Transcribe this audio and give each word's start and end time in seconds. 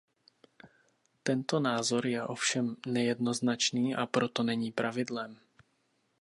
Tento 1.23 1.59
názor 1.61 2.01
je 2.07 2.23
ovšem 2.25 2.75
nejednoznačný 2.89 3.93
a 3.95 4.05
proto 4.09 4.41
není 4.43 4.71
pravidlem. 4.73 5.37